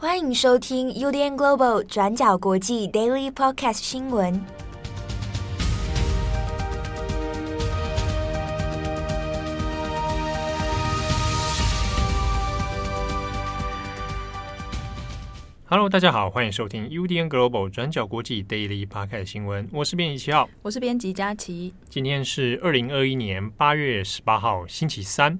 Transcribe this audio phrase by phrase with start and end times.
[0.00, 4.40] 欢迎收听 UDN Global 转角国际 Daily Podcast 新闻。
[15.66, 19.68] Hello，大家好，欢迎收听 UDN Global 转角国际 Daily Podcast 新闻。
[19.72, 21.74] 我是编辑七号，我是编辑佳琪。
[21.90, 25.36] 今天是二零二一年八月十八号，星期三。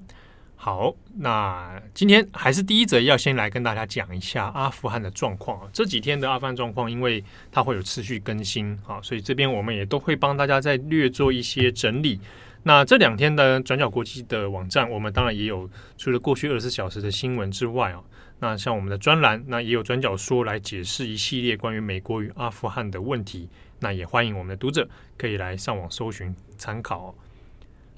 [0.61, 5.69] 好，那今天还是第一则要先来跟大家讲一下阿富汗的状况啊。
[5.73, 7.23] 这几天的阿富汗状况，因为
[7.53, 12.21] 它会有持续更新啊，所以这边我们也都会帮大家再略做一些整理。
[12.65, 18.03] 那这两天的转角国际的网站，我们当然也有除了过去二十四小时的新闻之外啊，
[18.41, 23.49] 那像我们的专栏，那也有转角说来解释一系列关于美国与阿富汗的问题。
[23.79, 27.15] 那也欢迎我们的读者可以来上网搜寻参考。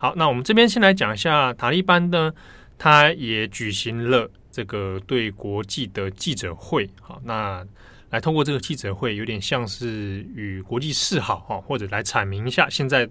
[0.03, 2.33] 好，那我们这边先来讲一下塔利班呢，
[2.79, 6.89] 他也举行了这个对国际的记者会。
[7.03, 7.63] 好，那
[8.09, 13.07] 来通过这个记者会，有点像是与国际示好哈，或者来阐明一下，现在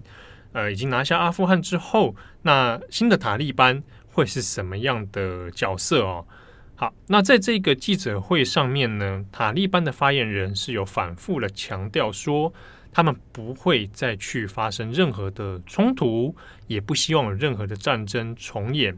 [0.50, 6.26] 呃已经拿下阿富汗之后，那新的塔利班会是什么样的角色哦？
[6.74, 12.52] 好，那在这个记者会上面呢，塔利班的发言人是有反复的强调说。
[12.92, 16.34] 他们不会再去发生任何的冲突，
[16.66, 18.96] 也不希望有任何的战争重演。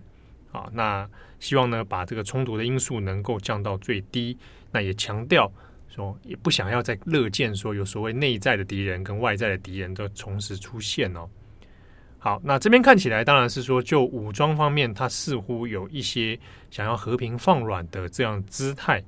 [0.50, 1.08] 啊，那
[1.40, 4.36] 希望呢，把这个冲突的因素能够降到最低。
[4.70, 5.50] 那也强调
[5.88, 11.26] 说，也不想要再乐见说有所谓内在的敌人跟外在的敌人都同时出现哦。
[12.18, 16.38] 好，那这边看起来当然是说，就武装方面，他似乎有一些
[16.70, 19.02] 想要和平放软的这样姿态。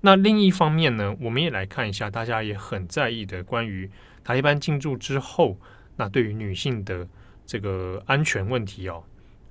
[0.00, 3.90] 那另一方面呢，我们也来看一下，大家也很在意的关于。
[4.26, 5.56] 塔利班进驻之后，
[5.94, 7.06] 那对于女性的
[7.46, 9.00] 这个安全问题哦，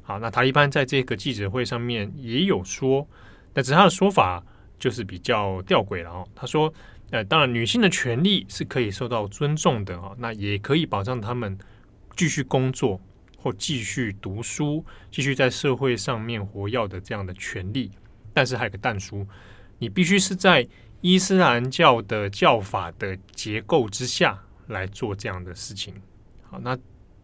[0.02, 3.08] 好，那塔利班在这个记者会上面也有说，
[3.54, 4.44] 但是他的说法
[4.78, 6.28] 就是比较吊诡了哦。
[6.36, 6.74] 他说，
[7.12, 11.58] 呃，当然女性的权利是可以受到尊重的啊，那也可以保障他们
[12.18, 13.00] 继续工作
[13.38, 17.90] 或继续读书、继续在社会上面活跃的这样的权利，
[18.34, 19.26] 但是还有个但书，
[19.80, 20.68] 你必须是在
[21.00, 24.38] 伊斯兰教的教法的结构之下。
[24.68, 25.94] 来做这样的事情，
[26.44, 26.78] 好，那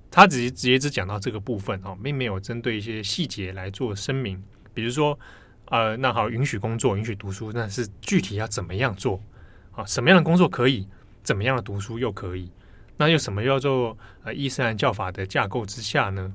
[0.09, 4.41] 他直接直接只讲到这个部分啊，并没有针对一些细节来做声明，
[4.73, 5.17] 比如说，
[5.65, 9.21] 呃，那好，允许工作，允许读书，那是具体要怎么样做
[9.71, 9.85] 啊？
[9.85, 10.87] 什么样的工作可以？
[11.23, 12.51] 怎么样的读书又可以？
[12.97, 16.33] 那又什么叫做呃伊斯兰教法的架构之下呢？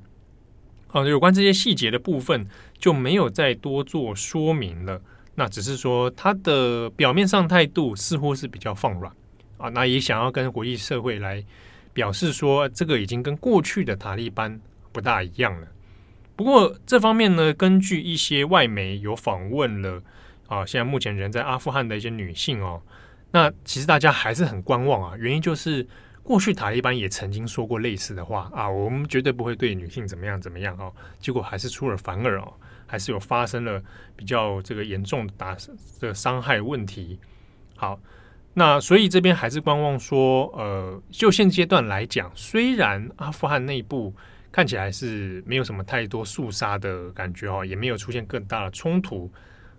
[0.89, 5.01] 啊，有关这些细节的部分就没有再多做说明了，
[5.35, 9.13] 那只是说他的表面上态度似乎是比较放软。
[9.59, 11.45] 啊，那也想要跟国际社会来
[11.93, 14.61] 表示说，这个已经跟过去的塔利班
[14.93, 15.67] 不大一样了。
[16.37, 20.03] 不过这方面呢，根据一些外媒有访问了
[20.49, 22.83] 啊，现在目前人在阿富汗的一些女性哦，
[23.31, 25.17] 那其实大家还是很观望啊。
[25.17, 25.87] 原因就是
[26.23, 32.53] 过去塔利班也曾经说过类似的话啊，我们绝对不会对女性怎么样怎么样哦，结果还是出尔反尔哦，
[32.87, 33.83] 还是有发生了
[34.15, 35.57] 比较这个严重的打
[35.99, 37.19] 的伤害问题。
[37.75, 37.99] 好。
[38.59, 44.15] 那所以这边还是观望说，呃，就现阶段来讲，虽然阿富汗内部
[44.51, 49.31] 看起来是没有什么太多肃杀的感觉哦，也没有出现更大的冲突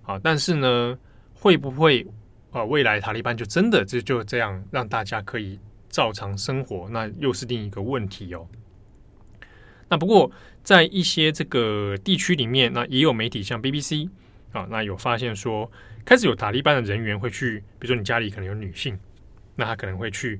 [0.03, 0.95] 啊，但是呢，
[1.33, 2.05] 会不会
[2.51, 5.59] 啊，未来塔利班就真的就就这样让大家可以
[5.89, 6.87] 照常生活？
[6.91, 8.47] 那又是另一个问题哦。
[9.89, 10.29] 那不过
[10.61, 14.07] 在一些这个地区里面，那也有媒体像 BBC
[14.69, 15.69] 那有发现说。
[16.05, 18.97] 开始有塔利班的人员会去，比如说你家里可能有女性，
[19.57, 20.39] 那他可能会去，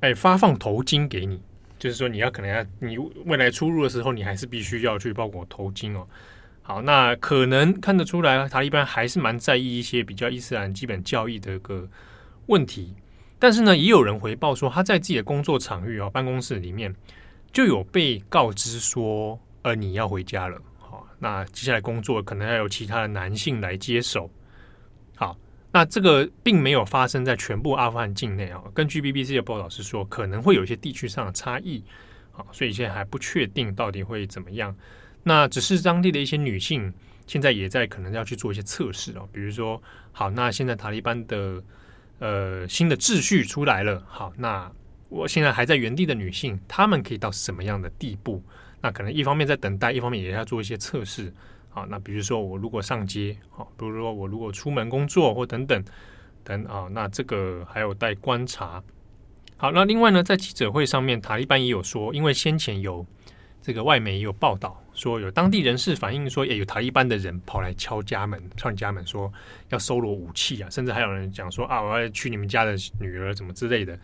[0.00, 1.40] 哎，发放头巾给你，
[1.78, 6.04] 就是说你要可能要你未来出入的时候，你还是必须要去包裹头巾哦。
[6.62, 11.88] 好，那可能看得出来，塔利班还是蛮在意一些比较伊斯兰基本教义的一个
[12.46, 12.92] 问题。
[13.38, 16.92] 但是呢，也有人回报说，他在自己的工作场域啊，办公室里面
[17.52, 20.60] 就有被告知说，呃，你要回家了。
[21.18, 24.30] 那接下来工作可能要有其他的男性来接手。
[25.16, 25.36] 好，
[25.72, 28.62] 那这个并没有发生在全部阿富汗境内啊。
[28.72, 31.82] 根据 BBC 的报道是说，可能会有一些地区上的差异，
[32.30, 34.74] 好，所以现在还不确定到底会怎么样。
[35.24, 36.92] 那只是当地的一些女性
[37.26, 39.82] 现在也在可能要去做一些测试哦，比如说，
[40.12, 41.62] 好，那现在塔利班的
[42.20, 44.70] 呃新的秩序出来了，好，那
[45.08, 48.42] 我现在还在原地的女性，她们可以到什么样的地步？
[48.80, 51.32] 那可能一方面在等待，一方面也要做一些测试。
[51.70, 55.84] 啊，那比如说我如果上街，好，比如说我如果出门工作或等等
[56.42, 58.82] 等啊，那这个还有待观察。
[59.56, 63.06] 好，那另外呢，在记者会上面，塔利班也有说，因为先前有
[63.62, 69.30] 这个外媒也有报道说，有当地人士反映说，也有塔利班的人跑来敲家门，敲你家门说
[69.68, 73.96] 要搜罗武器啊，甚至还有人讲说啊，我要娶你们家的女儿，怎么之类的。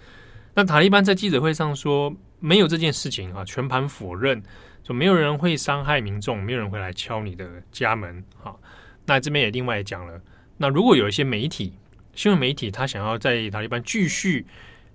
[0.55, 2.15] 那塔利班在记者会上说
[2.45, 4.43] 没有这件事情啊，全盘否认，
[4.83, 8.23] 就没有人会伤害民众，没有人会来敲你的家门。
[8.37, 8.61] 好，
[9.07, 10.21] 那这边也另外讲了，
[10.59, 11.73] 那如果有一些媒体、
[12.15, 14.45] 新闻媒体，他想要在塔利班继续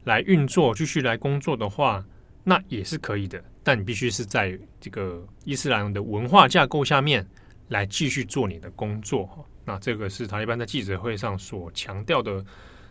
[0.03, 2.05] 来运作、继续来工作的话，
[2.43, 3.43] 那也是可以的。
[3.63, 7.27] 但你必须是在这个伊斯兰的文化架构下面
[7.69, 9.27] 来继续做你的工作。
[9.65, 12.45] 那这个是塔利班在记者会上所强调的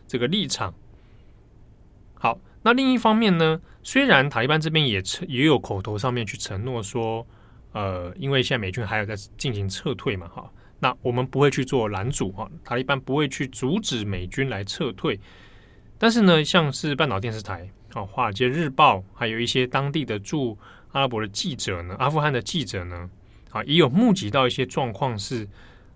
[0.08, 0.74] 这个立场。
[2.14, 7.26] 好，那另一方面呢，虽然塔利班这边也承也有口头上面去承诺说，
[7.72, 15.18] 呃，因为现在美军还有在进行撤退嘛，哈，那我们不会去做拦阻哈，塔利班不会去阻止美军来撤退。
[15.98, 17.68] 但是呢，像是半岛电视台。
[17.94, 20.56] 啊，《华尔街日报》还有一些当地的驻
[20.92, 23.08] 阿拉伯的记者呢，阿富汗的记者呢，
[23.50, 25.48] 啊，也有目击到一些状况是，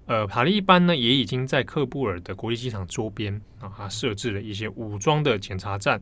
[0.07, 6.01] 呃，塔利班呢也已经在喀布尔的国际机场周边啊，设置了一些武装的检查站，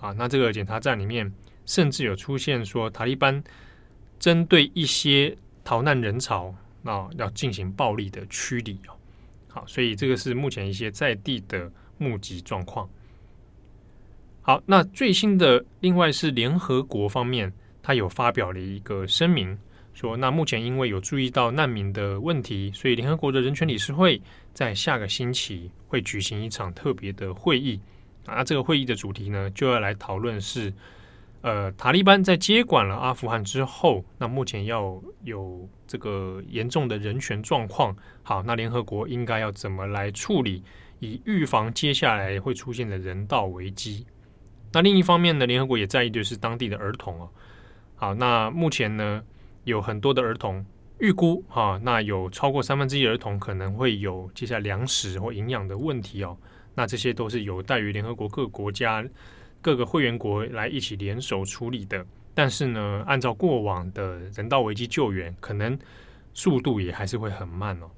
[0.00, 1.30] 啊，那这个检查站里面
[1.66, 3.42] 甚至有出现说塔利班
[4.18, 6.54] 针对一些逃难人潮
[6.84, 8.96] 啊要进行暴力的驱离哦，
[9.48, 12.88] 好，所以这个是目前一些在地的目击状况。
[14.42, 19.56] 好，那最新的另外是联合国方面，他有发表了一个声明，
[19.92, 24.20] 说那目前因为有注意到难民的问题，所以联合国的人权理事会
[24.54, 27.78] 在下个星期会举行一场特别的会议。
[28.26, 30.72] 啊，这个会议的主题呢，就要来讨论是，
[31.40, 37.96] 呃，塔利班在接管了阿富汗之后，那目前要有这个严重的人权状况。
[38.22, 40.62] 好，那联合国应该要怎么来处理，
[40.98, 44.06] 以预防接下来会出现的人道危机。
[44.72, 47.28] 那另一方面呢，联合国也在意就是当地的儿童哦。
[47.96, 49.22] 好，那目前呢，
[49.64, 50.64] 有很多的儿童
[50.98, 56.36] 预估哈，那有超过三分之一儿童可能会有接下来粮食或营养的问题哦。
[56.74, 59.04] 那这些都是有待于联合国各国家
[59.60, 62.04] 各个会员国来一起联手处理的。
[62.34, 65.78] 但是呢，按照过往的人道危机救援，可能
[66.32, 67.90] 速度也还是会很慢哦。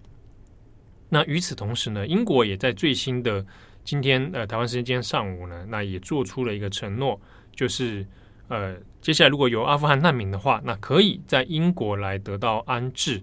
[1.08, 3.44] 那与此同时呢，英国也在最新的。
[3.84, 7.20] 今天呃，台湾时间今天上午呢，那也做出了一个承诺，
[7.50, 8.06] 就是
[8.46, 13.20] 呃，接下来如果有阿富汗难民的话，那可以在英国来得到安置。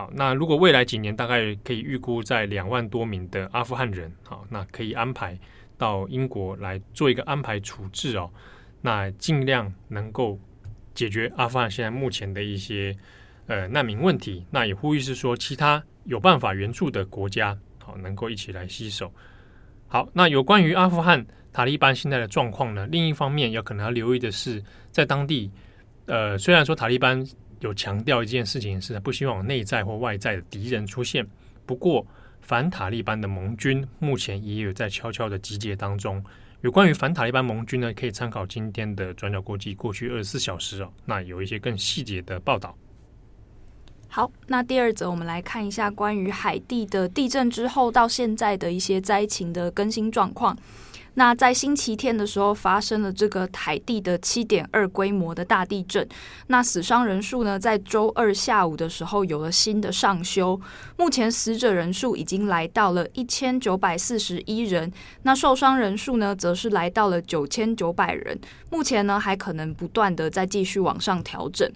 [0.00, 5.38] 好，那如果未来几年大概可以预估在两万多名的阿富汗人，好，那可以安排
[5.76, 8.30] 到英国来做一个安排处置哦，
[8.80, 10.38] 那尽量能够
[10.94, 12.96] 解决阿富汗现在目前的一些
[13.46, 14.42] 呃难民问题。
[14.50, 17.54] 那也呼吁是说，其他有办法援助的国家，
[17.84, 19.12] 好，能够一起来携手。
[19.86, 22.86] 好，那有关于阿富汗塔利班现在的状况呢？
[22.86, 25.50] 另一方面，要可能要留意的是，在当地，
[26.06, 27.22] 呃，虽然说塔利班
[27.60, 31.26] 有强调一件事情，是不希望有内在或外在的敌人出现，
[31.64, 32.06] 不过
[32.40, 36.22] 反塔利班的盟军目前也有在悄悄的集结当中。
[36.62, 42.76] 有关于反塔利班盟军呢，可以参考今天的转角国际过去二十四小时哦，那有一些更细节的报道。
[44.08, 50.54] 好，那第二则我们来看一下关于海地的地震之后到现在的一些灾情的更新状况。
[51.14, 56.06] 那在星期天的时候发生了这个台地的七点二规模的大地震，
[56.46, 60.60] 那死伤人数呢，在周二下午的时候有了新的上修，
[60.96, 64.90] 目前死者人数已经来到了一千九百四十一人，
[65.22, 68.38] 那受伤人数呢，则是来到了九千九百人，
[68.70, 71.70] 目前呢还可能不断的再继续往上调整。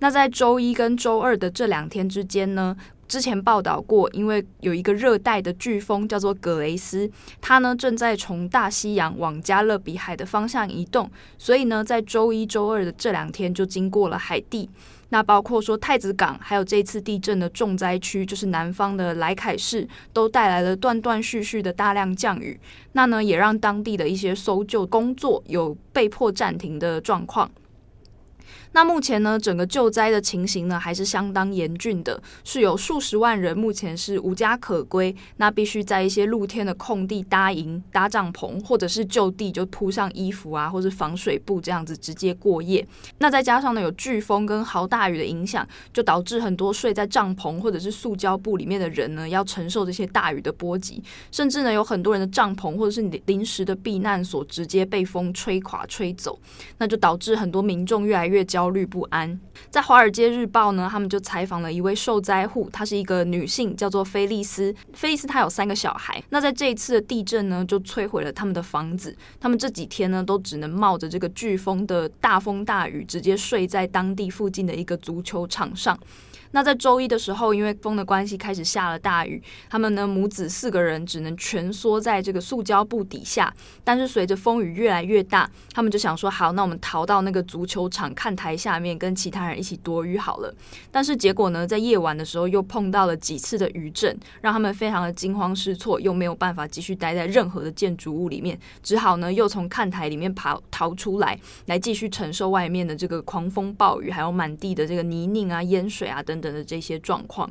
[0.00, 2.76] 那在周一跟周二的这两天之间呢，
[3.06, 14.68] 之前报道过，因为有一个热带的飓风叫做格雷斯，它呢正在从大西洋往加勒比海的方向移动，所以呢，在周一、周二的这两天就经过了海地。
[15.10, 22.58] 那包括说太子港，还有这次地震的重灾区，就是南方的莱凯市，都带来了断断续续的大量降雨。
[22.92, 27.48] 那呢，也让当地的一些搜救工作有被迫暂停的状况。
[28.74, 42.84] 那目前呢，整个救灾的情形呢，还是相当严峻的，是有数十万人目前是无家可归，那必须在一些露天的空地搭营、搭帐篷，或者是就地就铺上衣服啊，或是防水布这样子直接过夜。
[43.18, 51.00] 那再加上呢，有飓风跟豪大雨的影响，就导致很多睡在帐篷或者是塑胶布里面的人呢，要承受这些大雨的波及，
[51.30, 56.36] 甚至呢，有很多人的帐篷或者是你临时的避难所直接被风吹垮、吹走，
[56.78, 58.63] 那就导致很多民众越来越焦。
[58.64, 59.38] 焦虑不安。
[59.68, 64.74] 在《华尔街日报》呢，他们就采访了一位受灾户，她是一个女性，叫做菲利斯。
[64.94, 66.22] 菲利斯她有三个小孩。
[66.30, 69.14] 那在这一次的地震呢，就摧毁了他们的房子。
[69.38, 75.98] 他们这几天呢，都只能冒着这个飓风的大风大雨，直接睡在当地附近的一个足球场上。
[76.54, 79.42] 那在周一的时候，因为风的关系，开始下了大雨。
[79.68, 83.52] 他们呢，母子四个人只能蜷缩在这个塑胶布底下。
[83.82, 90.54] 但是随着风雨越来越大，他们就想说：好，那我们逃到那个足球场看台下面，跟其他人一起躲雨好了。
[90.92, 106.43] 但是结果呢，在夜晚的时候又碰到了几次的余震，让他们非常的惊慌失措，又没有办法继续待在任何的建筑物里面，只好呢又从看台里面跑逃出来，来继续承受外面的这个狂风暴雨，还有满地的这个泥泞啊、淹水啊等等。
[106.44, 107.50] 等的这些状况。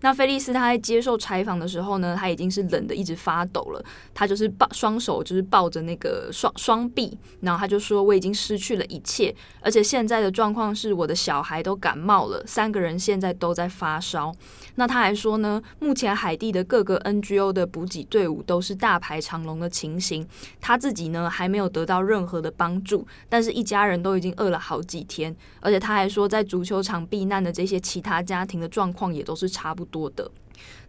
[0.00, 3.84] 那菲利斯他在接受采访的时候呢，他已经是冷得一直发抖了。
[4.14, 14.34] 他就是抱双手，就是抱着那个双双臂，然后他就说：“我已经失去了一切，而且现在的状况是我的小孩都感冒了，三个人现在都在发烧。”
[14.76, 20.26] 那他还说呢，目前海地的各个 NGO 的补给队伍都是大排长龙的情形，
[20.60, 30.30] 他自己呢还没有得到任何的帮助，但是一家人都已经饿了好几天，而且他还说，在足球场避难的这些其他家庭的状况也都是差不多的。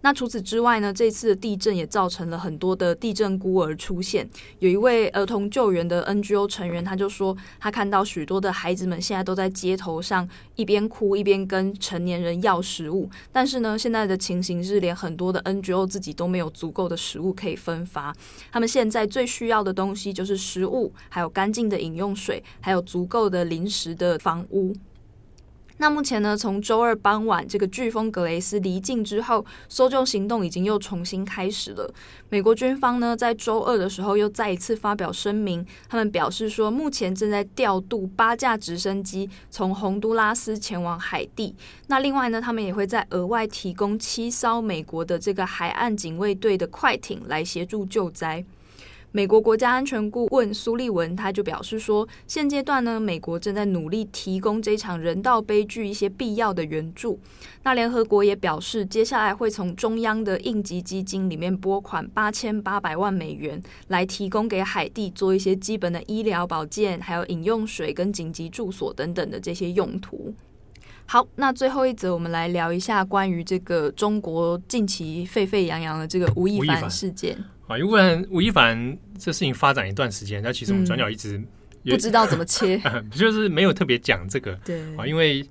[0.01, 4.27] 那除此之外呢，这次的地震也造成了很多的地震孤儿出现。
[4.57, 13.07] 有一位儿童救援的 NGO 成员，他就说，他看到许多的孩子们现在都在街头上一边哭一边跟成年人要食物。
[13.31, 18.15] 但是呢，现在的情形是连很多的 NGO 自己都没有足够的食物可以分发。
[18.51, 24.73] 他们现在最需要的东西就是食物，还有干净的饮用水，还有足够的临时的房屋。
[25.81, 31.89] 那目前呢，从周二傍晚这个飓风格雷斯离境之后，搜救行动已经又重新开始了。
[32.27, 41.55] 美国军方呢，在周二的时候又再一次发表声明，他们表示说，目前正在调度八架直升机从洪都拉斯前往海地。
[41.87, 48.43] 那另外呢，他们也会再额外提供七艘美国的这个海岸警卫队的快艇来协助救灾。
[49.11, 57.19] 美国国家安全顾问苏利文他就表示说，现阶段呢，美国正在努力提供这场人道悲剧一些必要的援助。
[57.63, 70.33] 那联合国也表示，接下来会从中央的应急基金里面拨款八千八百万美元，来提供给海地做一些基本的医疗保健，还有饮用水跟紧急住所等等的这些用途。
[71.07, 77.35] 好，那最后一则，我们来聊一下关于这个中国近期沸沸扬扬的这个吴亦凡事件。
[77.69, 81.47] 啊，因为吴亦凡这事情发展一段时间，那其实我们转角一直、嗯、
[81.85, 82.81] 不知道怎么切，
[83.15, 84.53] 就是没有特别讲这个。
[84.65, 85.47] 对啊，因为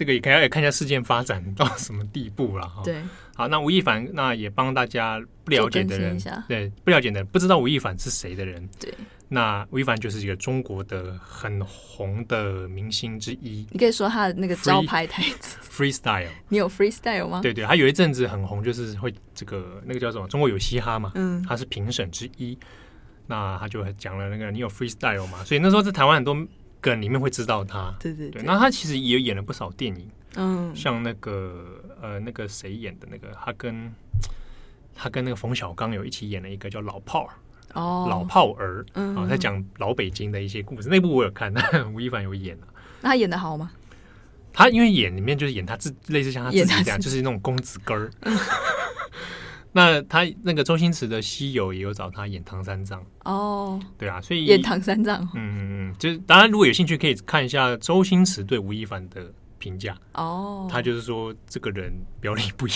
[0.00, 2.80] 这个也大家也看一下事件发展到什么地步了哈。
[2.82, 3.02] 对，
[3.36, 8.90] 好，那吴亦凡那也帮大家不了解的人，对不了解的不知道吴亦凡是谁的人，对。
[9.28, 13.66] 那吴亦凡就是一个中国的很红的明星之一。
[13.70, 16.28] 你可以说他的那个招牌台词 “freestyle”。
[16.48, 17.42] 你有 freestyle 吗？
[17.42, 20.26] 对对，他有一阵子很红，就是会这个那个叫什么？
[20.28, 21.12] 中国有嘻哈嘛？
[21.14, 22.58] 嗯，他是评审之一。
[23.26, 25.44] 那他就讲了那个你有 freestyle 嘛？
[25.44, 26.34] 所以那时候在台湾很多
[26.80, 27.94] 梗里面会知道他。
[28.00, 28.42] 对对对。
[28.42, 33.92] 那他其实也演了不少电影，嗯，像那个呃那个谁演的那个，他跟
[34.94, 37.32] 他跟那个冯小刚有一起演了一个叫《老炮儿》。
[37.80, 40.88] 哦，老炮儿，嗯，啊，在讲老北京的一些故事。
[40.88, 41.54] 那部我有看，
[41.94, 42.66] 吴亦凡有演啊。
[43.00, 43.70] 那他演的好吗？
[44.52, 48.10] 他因为演里面就是演他自，类似像他自己这样，就是那种公子哥儿。
[49.72, 53.00] 那他那个周星驰的《西游》也有找他演唐三藏。
[53.22, 55.28] 哦，对啊，所以演唐三藏。
[55.36, 59.96] 嗯就是当然，如果有兴趣可以看一下周星驰对吴亦凡的评价。
[60.14, 62.72] 哦，他就是说这个人表里不一，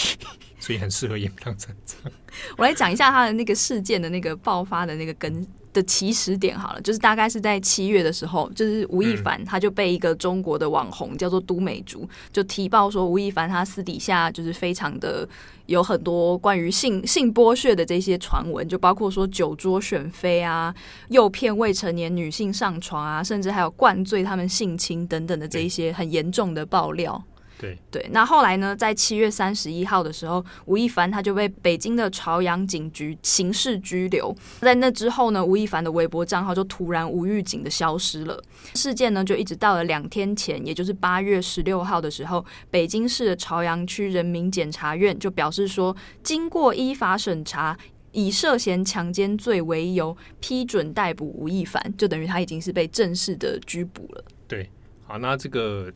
[0.59, 2.13] 所以很适合演当战长。
[2.59, 15.29] 我来讲一下他的那个事件的那个爆发的那个根的起始点好了，就是大概是在七月的时候，就是吴亦凡他就被一个中国的网红叫做都美竹就提报说，吴亦凡他私底下就是非常的
[15.67, 20.75] 有很多关于性性剥削的这些传闻，就包括说酒桌选妃啊，
[21.09, 27.23] 诱骗未成年女性上床啊，甚至还有灌醉他们性侵等等的这一些很严重的爆料。
[27.65, 34.37] 对对，那后来呢，在七月三十一号的时候，吴亦凡他就被北京的朝阳警局刑事拘留。
[34.61, 38.43] 在那之后呢，吴亦凡的微博账号就突然无预警的消失了。
[38.75, 47.79] 事件呢，就一直到了两天前，也就是八月十六号的时候，北京市的朝阳区人民检察院就表示说，经过依法审查，
[48.13, 54.25] 以涉嫌强奸罪为由，批准逮捕吴亦凡，就等于他已经是被正式的拘捕了。
[54.47, 54.69] 对，
[55.07, 55.91] 好，那这个。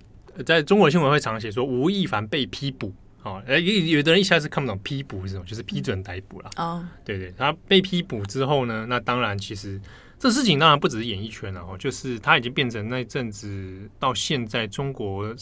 [0.44, 2.92] 在中国新闻会常写说吴亦凡被批捕，
[3.22, 6.50] 哦，有有的人一下子看不懂批捕是什么，就是批准逮捕了。
[6.56, 9.80] 哦，对对，他被批捕之后呢，那当然其实
[10.18, 15.34] 这事情当然不只是演艺圈了哦，就是他已经变成那阵子到现在中国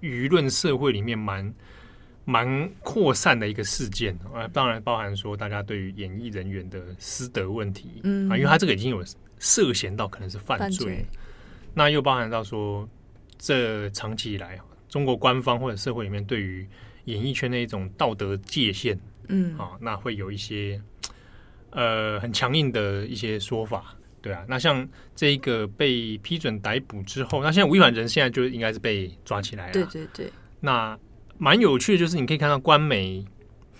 [0.00, 1.54] 舆论社会里面蛮
[2.24, 4.46] 蛮扩散的一个事件啊。
[4.48, 9.04] 当然包含说大家对于演艺人员的私德问题，嗯啊，因为他这个已经有
[9.38, 11.06] 涉嫌到可能是犯罪，犯罪
[11.74, 12.88] 那又包含到说
[13.38, 16.66] 这长期以来中国官方或者社会里面对于
[17.06, 18.98] 演艺圈的一种道德界限，
[19.28, 20.80] 嗯啊，那会有一些
[21.70, 23.96] 呃很强硬的一些说法。
[24.22, 29.72] 对啊，那像这一个被批准逮捕之后，那现在吴亦凡人现在就应该是被抓起来了。
[29.74, 30.98] 对对对，那
[31.36, 33.22] 蛮有趣的，就是你可以看到官媒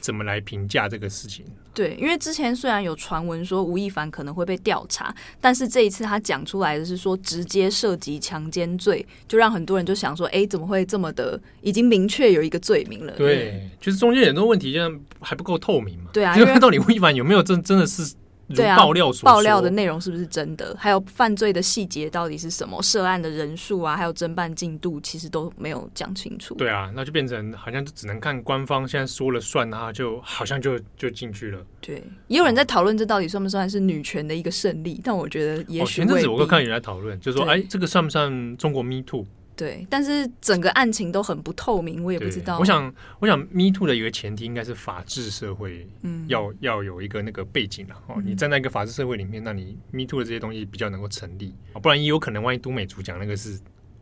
[0.05, 1.47] 怎么来评价这个事情。
[1.73, 13.15] 对，因为之前虽然有传闻说吴亦凡可能会被调查，但是这一次他讲出来的是说直接涉及强奸罪，就让很多人就想说，哎，怎么会这么的已经明确有一个罪名了？
[13.15, 16.11] 对，就是中间很多问题，现在还不够透明嘛。
[16.13, 18.15] 对啊， 因为到底吴亦凡有没有真真的是？
[18.49, 20.77] 对啊，爆料爆料的内容是不是真的？
[20.79, 22.83] 还有犯罪的细节到底是什么？
[22.83, 26.55] 涉案的人数啊，还有侦办进度，其实都没有讲清楚。
[26.57, 31.59] 对啊，那就变成好像就只能看官方现在说了算啊，就好像就就进去了。
[31.81, 35.01] 对，也有人在讨论这到底算不算是女权的一个胜利？
[35.03, 39.27] 但我觉得也许，哦，前阵子我刚看有人在讨论，就说哎，这个算不算中国 Me Too？
[39.57, 42.59] 对，但是整个案情都很不透明，我也不知道。
[42.59, 48.03] 我想，我想，Me Too 的一个前提应该是法治社会，嗯，要要有一个那个背景啊。
[48.09, 53.61] 哦，你站在一个法治社会里面，那你 Me Too 的这些东西比较能够成立啊，不然也有可能万一都美竹讲那个是，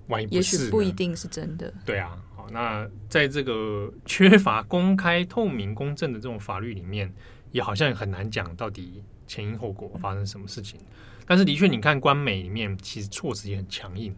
[0.09, 1.73] 万一不是，也许不一定是真的。
[1.85, 7.13] 对啊，好，那在这个缺乏公开、透明、公正的这种法律里面，
[7.51, 10.81] 也好像很难讲到底前因后果发生什么事情。
[11.27, 14.15] 但是的确，你看官美里面其实措辞也很强硬。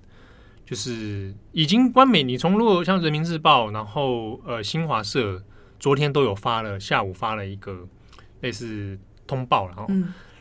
[0.66, 5.44] 就是已经官媒，你从如果像人民日报，然后呃新华社
[5.78, 7.86] 昨天都有发了，下午发了一个
[8.40, 9.86] 类似通报，然后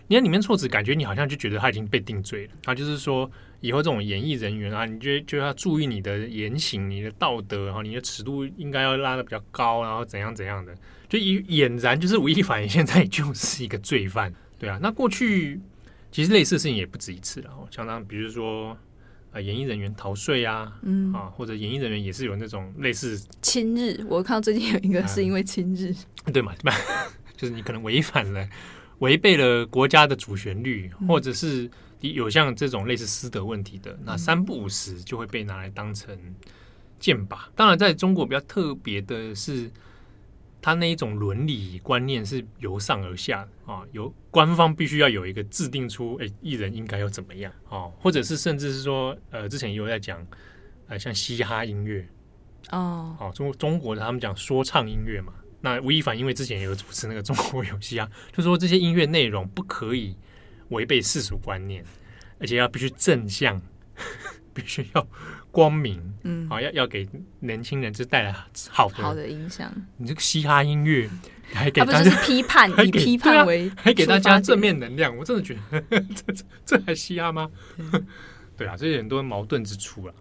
[0.08, 2.53] 你看里面措辞，感觉你好像就觉得他已经被定罪了。
[2.63, 10.74] 他就是说，以后这种演艺人员啊，你就就要注意你的言行、你的道德，然后你的尺度应该要拉的比较高，然后怎样怎样的，
[11.10, 14.80] 就俨然就是吴亦凡现在就是一个罪犯，对啊。
[14.82, 15.60] 那过去
[16.12, 18.77] 其实类似的事情也不止一次了，相当比如说。
[19.34, 25.92] 啊，演艺人员逃税啊，嗯啊，或者演艺人员也是有那种类似亲日，我看到最近有一个是因为亲日，
[26.24, 26.54] 啊、对嘛？
[26.56, 26.78] 对吧？
[27.36, 28.48] 就是你可能违反了、
[29.00, 36.18] 违背了国家的主旋律，嗯、或者是有像这种类似私德问题的，嗯、那三不五时就会被拿来当成
[37.00, 37.40] 剑靶。
[37.55, 39.70] 当然，在中国比较特别的是。
[40.64, 50.26] 他那一种伦理观念是由上而下啊，由官方必须要有一个制定出，哎，艺人应该要怎么样啊，或者是甚至是说，呃，之前也有在讲，
[50.88, 52.08] 呃，像嘻哈音乐
[52.70, 60.16] 哦，好，中中国的他们讲说唱音乐嘛，那吴亦凡因为之前也有主持那个中国有嘻哈，就说这些音乐内容不可以
[60.70, 61.84] 违背世俗观念，
[62.40, 63.62] 而且要必须正向，
[64.53, 65.07] 必须要。
[65.51, 67.07] 光明，嗯，好，要要给
[67.39, 68.31] 年轻人就带来
[68.70, 69.72] 好的好的影响。
[69.98, 71.07] 你这个嘻哈音乐
[71.53, 75.81] 还给大家批判，以批判为还给，还给大家正面能量，我真的觉得
[76.16, 77.51] 这这这还嘻哈吗？
[77.77, 78.07] 嗯
[78.57, 80.13] 对啊，这些很多矛盾之处了。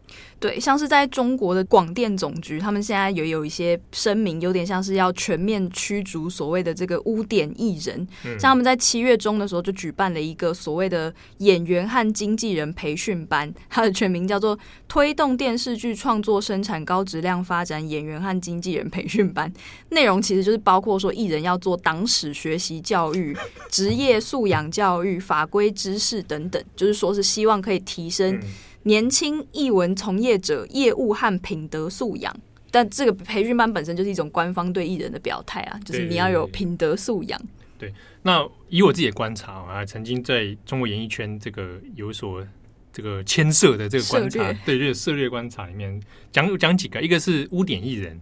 [0.42, 7.96] 对，像是在中国的广电总局，他们现在也有一些声明，有点像是要全面驱逐所谓的这个污点艺人。
[8.24, 19.50] 嗯、像他们在七月中的时候就举办了一个所谓的演员和经纪人培训班，它的全名叫做“推动电视剧创作生产高质量发展演员和经纪人培训班”。
[19.90, 23.32] 内容其实就是包括说艺人要做党史学习教育、
[23.70, 28.40] 职业素养教育、法规知识等等，就是说是希望可以提升。
[28.84, 32.34] 年轻艺文从业者业务和品德素养，
[32.70, 37.40] 但这个培训班本身就是一种官方对艺人的表态啊，就是你要有品德素养。
[37.78, 37.92] 对，
[38.22, 42.46] 那以我自己的观察啊，曾经在中国演艺圈这个有所
[42.92, 48.20] 这个牵涉的这个观察，对，就是涉猎观察里面讲讲几个，一个是污点艺人，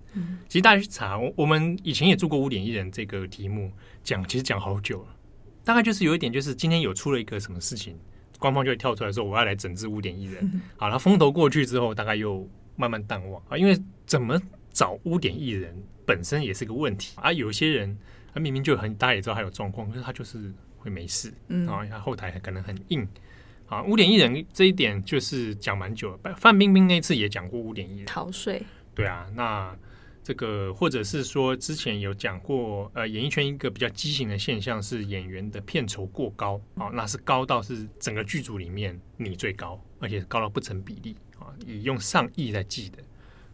[0.49, 3.70] 其实大家去查，我我们以前也做过污点艺人这个题目，
[4.03, 5.09] 讲其实讲好久了，
[5.64, 7.99] 大概就是有一点，就是今天有出了一个什么事情。
[8.40, 13.57] 官方就会跳出来说：“我要来整治污点艺人。”好，他风头过去之后，大概又慢慢淡忘啊。
[13.57, 14.37] 因为怎么
[14.72, 15.72] 找污点艺人
[16.05, 17.33] 本身也是个问题啊。
[17.33, 17.96] 有些人
[18.35, 21.33] 他明明就很，大家也知道他有状况，可是他就是会没事。
[21.46, 23.07] 嗯，然后他后台还可能很硬
[23.68, 23.83] 啊。
[23.85, 26.35] 污点艺人这一点就是讲蛮久了。
[26.37, 28.61] 范冰冰那次也讲过污点艺人逃税。
[28.94, 29.76] 对啊，那。
[30.23, 42.99] 这个或者是说，之前有讲过，呃，演艺圈一个比较畸形的现象是演员的片酬过高啊，那是高到是整个剧组里面你最高，而且高到不成比例啊，以用上亿在计的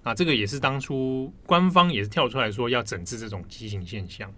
[0.03, 4.33] 啊，这个也是当初官方也是跳出来说要整治这种畸形现象。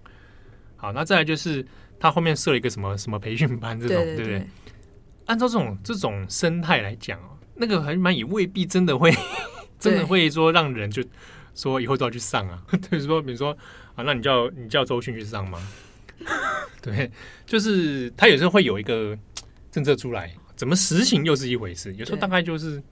[0.77, 1.67] 好，那再来就是
[1.99, 4.49] 他后面设了一个什么什么培训班这种，对，对，对，对不对？
[5.27, 9.13] 按照这种这种生态来讲哦，那个还蛮也未必真的会
[9.79, 11.03] 真的会说让人就
[11.59, 12.63] 说以后都要去上啊。
[12.91, 13.51] 就是，说比如说
[13.97, 15.61] 啊，那你叫你叫周迅去上吗？
[16.81, 17.11] 对，
[17.45, 19.19] 就是他有时候会有一个
[19.71, 21.93] 政策出来，怎么实行又是一回事。
[21.97, 22.83] 有时候大概就是。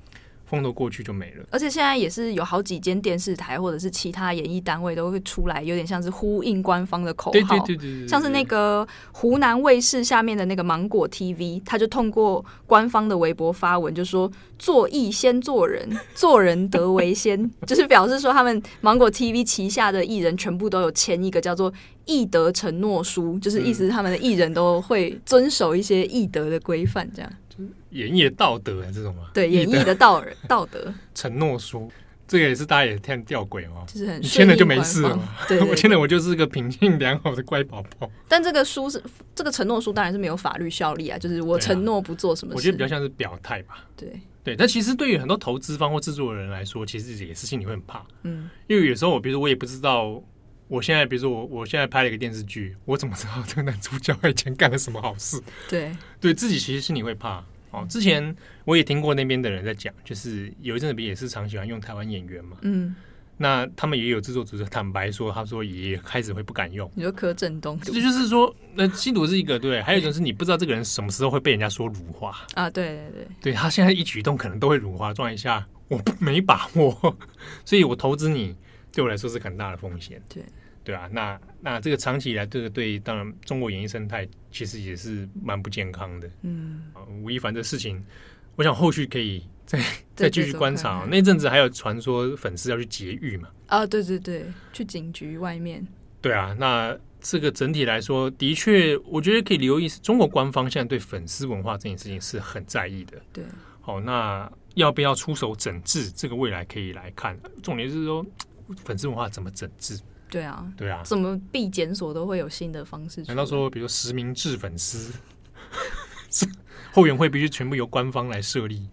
[0.46, 7.32] 风头过去就没了，而且现在也是有好几间电视台或者是其他演艺单位都会出来，有点像是呼应官方的口号。
[7.32, 21.72] 对对对对，像是那个湖南卫视下面的那个芒果 TV，他就通过官方的微博发文，就说做艺先做人，做人得为先， 就是表示说他们芒果 TV 旗下的艺人全部都有签一个叫做
[22.04, 27.28] 艺德承诺书，就是意思他们的艺人都会遵守一些艺德的规范，这样。
[27.90, 29.30] 演绎的 道德啊，这种吗？
[29.34, 31.90] 对，演绎的道道德承诺书，
[32.28, 33.84] 这个也是大家也听吊诡哦。
[33.86, 35.28] 就是很你签了就没事了嘛。
[35.48, 38.10] 对，我签了，我就是个品性良好的乖宝宝。
[38.28, 39.02] 但这个书是
[39.34, 41.18] 这个承诺书，当然是没有法律效力啊。
[41.18, 43.84] 就是我承诺不做什么事，我觉得比较像是表态吧。
[43.96, 48.04] 对对，但其实对于很多投资方或制作人来说，其实也是心里会很怕。
[48.22, 50.22] 嗯，因为有时候我比如说我也不知道，
[50.68, 55.40] 我现在比如说我我现在拍了一个电视剧，我怎么知道这个男主角以前干了什么好事？
[55.68, 57.44] 对，对自己其实心里会怕。
[57.72, 62.94] 哦，之前我也听过那边的人在讲，就是有一阵子也是常喜欢用台湾演员嘛，嗯，
[63.36, 66.90] 那他们也有制作组坦白说，他说也开始会不敢用。
[66.94, 72.30] 你说柯震东，这就是说，那吸毒是一个对，还有一种是你不知道这个人什么时候会被人家说辱华。
[72.54, 77.16] 啊，对对对，对他现在一举一动可能都会辱华状态下，我没把握，
[77.64, 78.56] 所以我投资你
[78.96, 80.42] 对我来说是很大的风险，对。
[80.82, 86.30] 对啊，那那这个长期以来，这个对当然中国演艺生态其实也是蛮不健康的。
[86.42, 86.84] 嗯，
[87.22, 88.00] 吴亦凡的事情，
[88.54, 89.80] 我想后续可以再
[90.14, 91.04] 再继续观察。
[91.10, 93.48] 那阵子还有传说粉丝要去劫狱嘛？
[93.66, 95.84] 啊，对对对，去警局外面。
[96.22, 103.20] 对啊，那这个整体来说，的确，我觉得可以留意，中国官方现在对粉丝文化这件事情是很在意的。
[103.32, 103.44] 对，
[103.80, 106.08] 好，那要不要出手整治？
[106.12, 107.36] 这个未来可以来看。
[107.60, 108.24] 重点是说，
[108.84, 109.98] 粉丝文化怎么整治？
[110.28, 113.22] 对啊，对啊，怎么必检索都会有新的方式。
[113.28, 115.12] 难道说，比如实名制粉丝，
[116.92, 118.88] 后援会必须全部由官方来设立？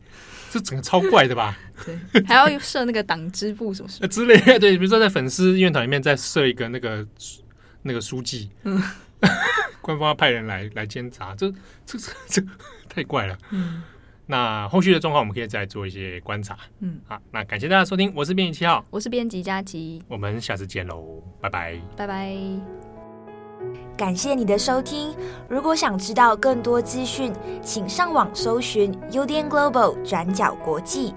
[0.51, 1.57] 这整个超怪的吧？
[1.83, 4.59] 对，还要设那个党支部什么什么 之类的。
[4.59, 7.05] 对，比如说在粉丝应援团里面再设一个那个
[7.81, 8.79] 那个书记，嗯，
[9.81, 11.51] 官方要派人来来监察，这
[11.85, 12.43] 这这这
[12.87, 13.35] 太怪了。
[13.49, 13.81] 嗯。
[14.33, 16.57] 那后续的状况，我们可以再做一些观察。
[16.79, 22.35] 嗯，好，那感谢大家收听，我是编辑七号，我是编辑佳琪，我们下次见喽，拜拜，拜拜。
[23.95, 25.15] 感谢你的收听，
[25.47, 31.13] 如果想知道更多资讯，请上网搜寻 UDN Global 转角国际。